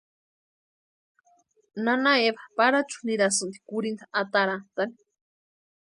[1.83, 4.95] Nana Eva Parachu nirasïnti kurhinta atarantani.